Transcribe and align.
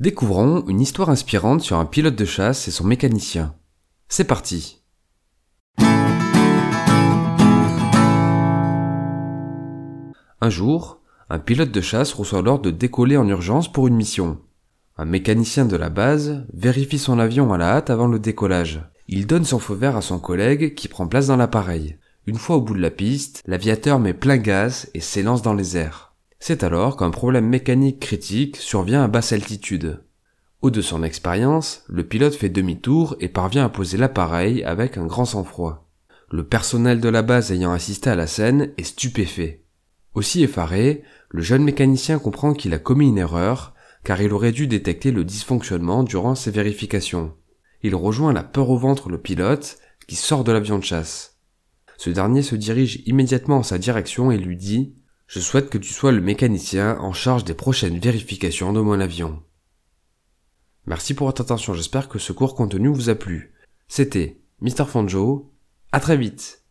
Découvrons 0.00 0.64
une 0.68 0.80
histoire 0.80 1.10
inspirante 1.10 1.60
sur 1.60 1.76
un 1.76 1.84
pilote 1.84 2.14
de 2.14 2.24
chasse 2.24 2.68
et 2.68 2.70
son 2.70 2.84
mécanicien. 2.84 3.56
C'est 4.08 4.28
parti 4.28 4.80
Un 10.40 10.50
jour, 10.50 11.00
un 11.28 11.40
pilote 11.40 11.72
de 11.72 11.80
chasse 11.80 12.12
reçoit 12.12 12.42
l'ordre 12.42 12.66
de 12.66 12.70
décoller 12.70 13.16
en 13.16 13.26
urgence 13.26 13.72
pour 13.72 13.88
une 13.88 13.96
mission. 13.96 14.38
Un 14.96 15.04
mécanicien 15.04 15.64
de 15.64 15.76
la 15.76 15.90
base 15.90 16.46
vérifie 16.54 17.00
son 17.00 17.18
avion 17.18 17.52
à 17.52 17.58
la 17.58 17.70
hâte 17.70 17.90
avant 17.90 18.06
le 18.06 18.20
décollage. 18.20 18.80
Il 19.08 19.26
donne 19.26 19.44
son 19.44 19.58
feu 19.58 19.74
vert 19.74 19.96
à 19.96 20.02
son 20.02 20.20
collègue 20.20 20.76
qui 20.76 20.86
prend 20.86 21.08
place 21.08 21.26
dans 21.26 21.36
l'appareil. 21.36 21.96
Une 22.28 22.38
fois 22.38 22.54
au 22.54 22.60
bout 22.60 22.74
de 22.74 22.80
la 22.80 22.92
piste, 22.92 23.42
l'aviateur 23.46 23.98
met 23.98 24.14
plein 24.14 24.36
gaz 24.36 24.90
et 24.94 25.00
s'élance 25.00 25.42
dans 25.42 25.54
les 25.54 25.76
airs. 25.76 26.07
C'est 26.40 26.62
alors 26.62 26.96
qu'un 26.96 27.10
problème 27.10 27.46
mécanique 27.46 28.00
critique 28.00 28.56
survient 28.56 29.02
à 29.02 29.08
basse 29.08 29.32
altitude. 29.32 30.02
Au 30.62 30.70
de 30.70 30.80
son 30.80 31.02
expérience, 31.02 31.84
le 31.88 32.04
pilote 32.04 32.34
fait 32.34 32.48
demi-tour 32.48 33.16
et 33.20 33.28
parvient 33.28 33.64
à 33.64 33.68
poser 33.68 33.96
l'appareil 33.96 34.64
avec 34.64 34.96
un 34.96 35.06
grand 35.06 35.24
sang-froid. 35.24 35.88
Le 36.30 36.44
personnel 36.44 37.00
de 37.00 37.08
la 37.08 37.22
base 37.22 37.52
ayant 37.52 37.72
assisté 37.72 38.10
à 38.10 38.16
la 38.16 38.26
scène 38.26 38.72
est 38.76 38.84
stupéfait. 38.84 39.64
Aussi 40.14 40.42
effaré, 40.42 41.02
le 41.30 41.42
jeune 41.42 41.62
mécanicien 41.62 42.18
comprend 42.18 42.54
qu'il 42.54 42.74
a 42.74 42.78
commis 42.78 43.08
une 43.08 43.18
erreur, 43.18 43.74
car 44.04 44.20
il 44.20 44.32
aurait 44.32 44.52
dû 44.52 44.66
détecter 44.66 45.10
le 45.10 45.24
dysfonctionnement 45.24 46.02
durant 46.02 46.34
ses 46.34 46.50
vérifications. 46.50 47.34
Il 47.82 47.94
rejoint 47.94 48.32
la 48.32 48.42
peur 48.42 48.70
au 48.70 48.78
ventre 48.78 49.08
le 49.08 49.18
pilote, 49.18 49.78
qui 50.06 50.16
sort 50.16 50.42
de 50.42 50.52
l'avion 50.52 50.78
de 50.78 50.84
chasse. 50.84 51.36
Ce 51.98 52.10
dernier 52.10 52.42
se 52.42 52.56
dirige 52.56 53.02
immédiatement 53.06 53.58
en 53.58 53.62
sa 53.62 53.78
direction 53.78 54.30
et 54.30 54.38
lui 54.38 54.56
dit 54.56 54.94
Je 55.28 55.40
souhaite 55.40 55.68
que 55.68 55.76
tu 55.76 55.92
sois 55.92 56.10
le 56.10 56.22
mécanicien 56.22 56.98
en 57.00 57.12
charge 57.12 57.44
des 57.44 57.52
prochaines 57.52 57.98
vérifications 57.98 58.72
de 58.72 58.80
mon 58.80 58.98
avion. 58.98 59.42
Merci 60.86 61.12
pour 61.12 61.26
votre 61.26 61.42
attention, 61.42 61.74
j'espère 61.74 62.08
que 62.08 62.18
ce 62.18 62.32
court 62.32 62.54
contenu 62.54 62.88
vous 62.88 63.10
a 63.10 63.14
plu. 63.14 63.52
C'était 63.88 64.40
Mr. 64.62 64.86
Fanjo, 64.86 65.52
à 65.92 66.00
très 66.00 66.16
vite 66.16 66.64